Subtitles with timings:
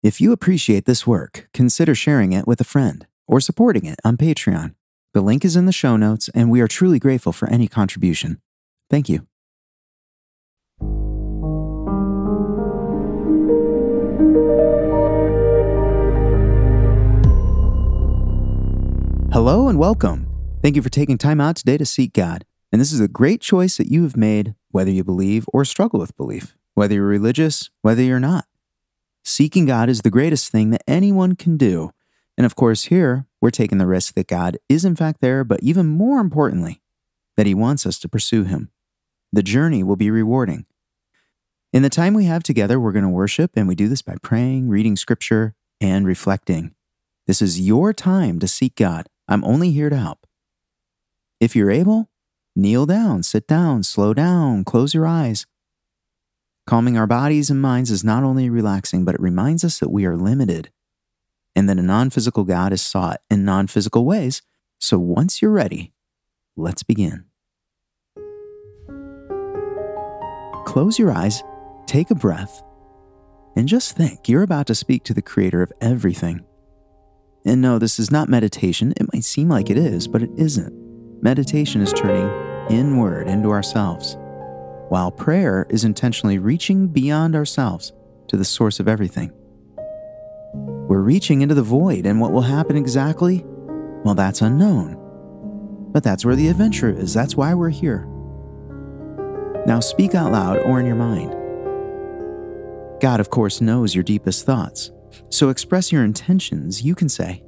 [0.00, 4.16] If you appreciate this work, consider sharing it with a friend or supporting it on
[4.16, 4.76] Patreon.
[5.12, 8.40] The link is in the show notes, and we are truly grateful for any contribution.
[8.88, 9.26] Thank you.
[19.32, 20.28] Hello and welcome.
[20.62, 22.44] Thank you for taking time out today to seek God.
[22.70, 25.98] And this is a great choice that you have made, whether you believe or struggle
[25.98, 28.44] with belief, whether you're religious, whether you're not.
[29.24, 31.92] Seeking God is the greatest thing that anyone can do.
[32.36, 35.60] And of course, here we're taking the risk that God is in fact there, but
[35.62, 36.80] even more importantly,
[37.36, 38.70] that He wants us to pursue Him.
[39.32, 40.66] The journey will be rewarding.
[41.72, 44.16] In the time we have together, we're going to worship, and we do this by
[44.22, 46.74] praying, reading scripture, and reflecting.
[47.26, 49.08] This is your time to seek God.
[49.28, 50.26] I'm only here to help.
[51.40, 52.08] If you're able,
[52.56, 55.46] kneel down, sit down, slow down, close your eyes.
[56.68, 60.04] Calming our bodies and minds is not only relaxing, but it reminds us that we
[60.04, 60.70] are limited
[61.56, 64.42] and that a non physical God is sought in non physical ways.
[64.78, 65.94] So once you're ready,
[66.58, 67.24] let's begin.
[70.66, 71.42] Close your eyes,
[71.86, 72.62] take a breath,
[73.56, 76.44] and just think you're about to speak to the creator of everything.
[77.46, 78.92] And no, this is not meditation.
[78.98, 81.22] It might seem like it is, but it isn't.
[81.22, 82.28] Meditation is turning
[82.70, 84.17] inward into ourselves,
[84.88, 87.92] while prayer is intentionally reaching beyond ourselves
[88.28, 89.32] to the source of everything.
[90.54, 93.44] We're reaching into the void, and what will happen exactly?
[94.04, 94.96] Well, that's unknown.
[95.92, 97.12] But that's where the adventure is.
[97.12, 98.06] That's why we're here.
[99.66, 101.32] Now speak out loud or in your mind.
[103.00, 104.90] God, of course, knows your deepest thoughts.
[105.30, 106.82] So express your intentions.
[106.82, 107.42] You can say,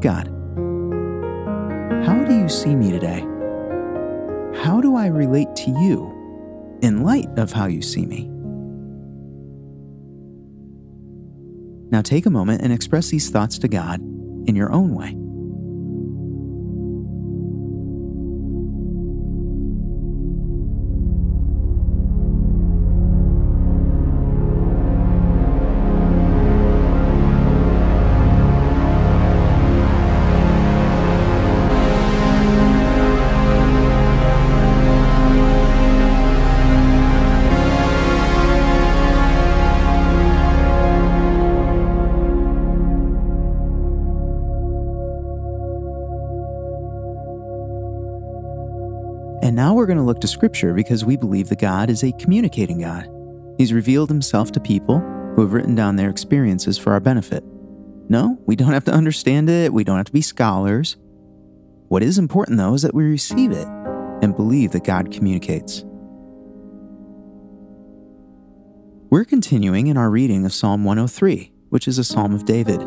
[0.00, 0.28] God,
[2.06, 3.26] how do you see me today?
[4.62, 8.28] How do I relate to you in light of how you see me?
[11.90, 14.00] Now take a moment and express these thoughts to God
[14.46, 15.16] in your own way.
[49.42, 52.12] And now we're going to look to Scripture because we believe that God is a
[52.12, 53.08] communicating God.
[53.58, 55.00] He's revealed himself to people
[55.34, 57.42] who have written down their experiences for our benefit.
[58.08, 60.96] No, we don't have to understand it, we don't have to be scholars.
[61.88, 63.66] What is important, though, is that we receive it
[64.22, 65.84] and believe that God communicates.
[69.10, 72.80] We're continuing in our reading of Psalm 103, which is a psalm of David.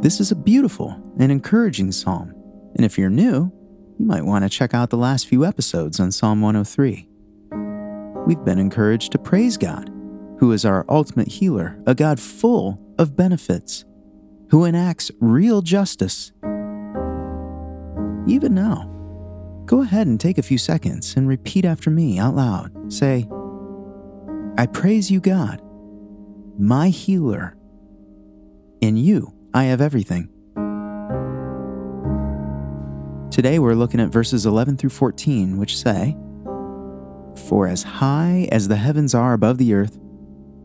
[0.00, 2.34] This is a beautiful and encouraging psalm,
[2.74, 3.52] and if you're new,
[3.98, 7.08] you might want to check out the last few episodes on Psalm 103.
[8.26, 9.90] We've been encouraged to praise God,
[10.38, 13.84] who is our ultimate healer, a God full of benefits,
[14.50, 16.32] who enacts real justice.
[18.26, 18.90] Even now,
[19.66, 22.92] go ahead and take a few seconds and repeat after me out loud.
[22.92, 23.28] Say,
[24.56, 25.62] I praise you, God,
[26.58, 27.56] my healer.
[28.80, 30.33] In you, I have everything.
[33.44, 36.16] Today we're looking at verses 11 through 14, which say,
[37.46, 39.98] For as high as the heavens are above the earth,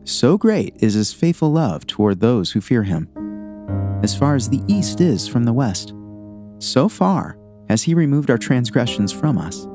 [0.04, 3.06] so great is his faithful love toward those who fear him.
[4.02, 5.92] As far as the east is from the west,
[6.58, 7.36] so far
[7.68, 9.66] has he removed our transgressions from us.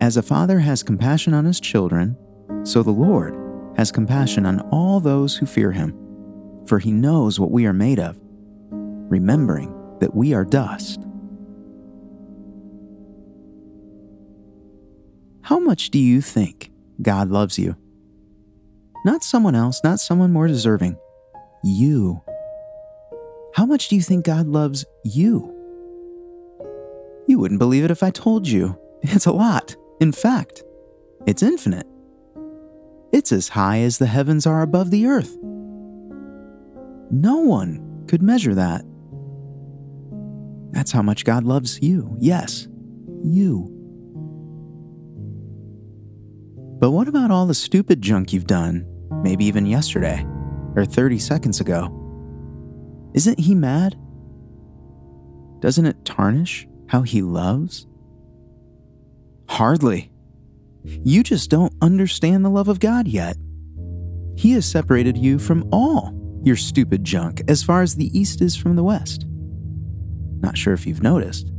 [0.00, 2.16] As a father has compassion on his children,
[2.62, 3.36] so the Lord
[3.76, 5.92] has compassion on all those who fear him,
[6.66, 8.18] for he knows what we are made of,
[8.70, 11.05] remembering that we are dust.
[15.46, 17.76] How much do you think God loves you?
[19.04, 20.96] Not someone else, not someone more deserving.
[21.62, 22.20] You.
[23.54, 25.54] How much do you think God loves you?
[27.28, 28.76] You wouldn't believe it if I told you.
[29.02, 29.76] It's a lot.
[30.00, 30.64] In fact,
[31.26, 31.86] it's infinite.
[33.12, 35.36] It's as high as the heavens are above the earth.
[37.12, 38.84] No one could measure that.
[40.72, 42.16] That's how much God loves you.
[42.18, 42.66] Yes,
[43.22, 43.75] you.
[46.78, 48.86] But what about all the stupid junk you've done,
[49.22, 50.26] maybe even yesterday,
[50.74, 51.90] or 30 seconds ago?
[53.14, 53.96] Isn't he mad?
[55.60, 57.86] Doesn't it tarnish how he loves?
[59.48, 60.12] Hardly.
[60.84, 63.36] You just don't understand the love of God yet.
[64.36, 66.12] He has separated you from all
[66.42, 69.26] your stupid junk as far as the east is from the west.
[70.40, 71.50] Not sure if you've noticed,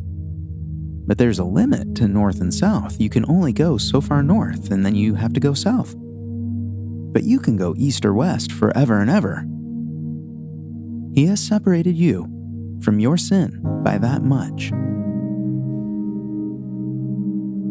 [1.08, 3.00] but there's a limit to north and south.
[3.00, 5.96] You can only go so far north, and then you have to go south.
[5.98, 9.46] But you can go east or west forever and ever.
[11.16, 12.28] He has separated you
[12.82, 14.72] from your sin by that much.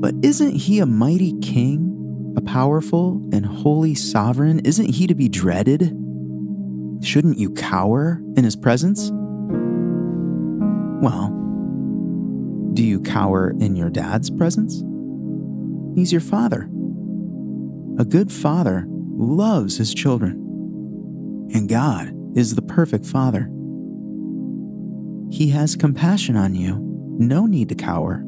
[0.01, 4.61] But isn't he a mighty king, a powerful and holy sovereign?
[4.61, 5.83] Isn't he to be dreaded?
[7.03, 9.11] Shouldn't you cower in his presence?
[11.03, 11.46] Well,
[12.77, 14.85] do you cower in your dad's presence?
[15.95, 16.69] He's your father.
[17.99, 20.33] A good father loves his children,
[21.55, 23.51] and God is the perfect father.
[25.31, 26.77] He has compassion on you,
[27.19, 28.23] no need to cower.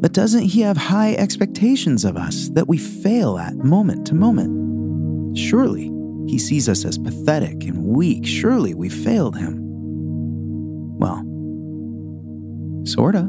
[0.00, 5.38] But doesn't He have high expectations of us that we fail at moment to moment?
[5.38, 5.92] Surely
[6.26, 8.26] He sees us as pathetic and weak.
[8.26, 9.71] Surely we failed Him.
[11.02, 11.24] Well,
[12.86, 13.28] sorta.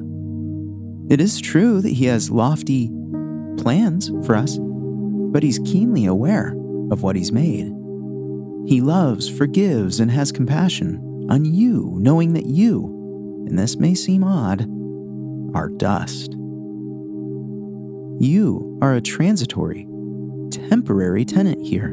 [1.10, 2.92] It is true that He has lofty
[3.58, 6.56] plans for us, but He's keenly aware
[6.92, 7.74] of what He's made.
[8.68, 14.24] He loves, forgives, and has compassion on you, knowing that you, and this may seem
[14.24, 14.62] odd,
[15.56, 16.34] are dust.
[18.20, 19.88] You are a transitory,
[20.52, 21.90] temporary tenant here.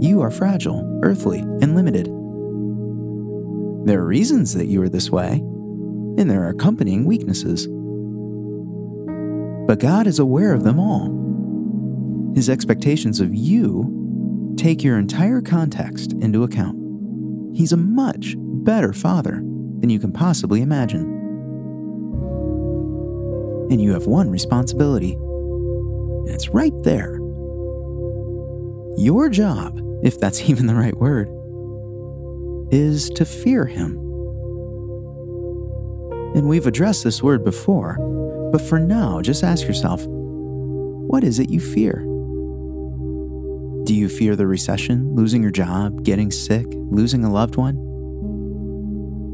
[0.00, 2.17] You are fragile, earthly, and limited.
[3.88, 7.66] There are reasons that you are this way, and there are accompanying weaknesses.
[9.66, 12.32] But God is aware of them all.
[12.34, 16.76] His expectations of you take your entire context into account.
[17.56, 19.36] He's a much better father
[19.80, 21.14] than you can possibly imagine
[23.70, 25.12] and you have one responsibility.
[25.14, 27.14] And it's right there.
[28.98, 31.28] Your job, if that's even the right word,
[32.70, 33.92] is to fear Him.
[36.34, 37.96] And we've addressed this word before,
[38.52, 42.04] but for now, just ask yourself what is it you fear?
[43.84, 47.76] Do you fear the recession, losing your job, getting sick, losing a loved one?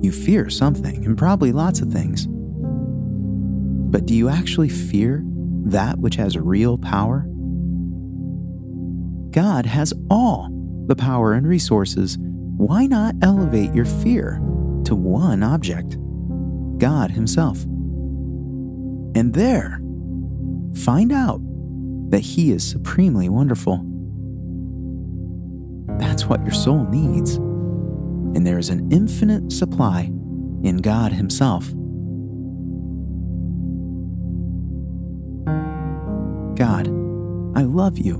[0.00, 2.28] You fear something, and probably lots of things.
[2.28, 5.24] But do you actually fear
[5.64, 7.26] that which has real power?
[9.30, 10.48] God has all
[10.86, 12.16] the power and resources.
[12.56, 14.40] Why not elevate your fear
[14.84, 15.96] to one object
[16.78, 17.62] God Himself?
[19.16, 19.80] And there,
[20.84, 21.40] find out
[22.10, 23.84] that He is supremely wonderful.
[25.98, 27.36] That's what your soul needs.
[27.36, 30.02] And there is an infinite supply
[30.62, 31.66] in God Himself.
[36.56, 36.86] God,
[37.56, 38.14] I love you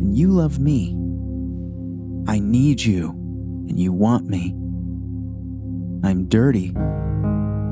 [0.00, 0.96] and you love me.
[2.28, 3.19] I need you
[3.70, 4.50] and you want me.
[6.02, 6.74] I'm dirty.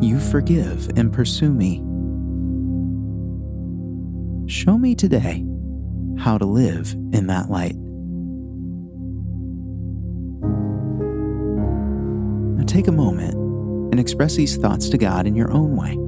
[0.01, 1.83] You forgive and pursue me.
[4.49, 5.45] Show me today
[6.19, 7.75] how to live in that light.
[12.57, 13.35] Now take a moment
[13.93, 16.08] and express these thoughts to God in your own way.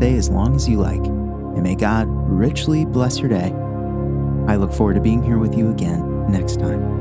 [0.00, 3.52] Stay as long as you like, and may God richly bless your day.
[4.50, 6.99] I look forward to being here with you again next time.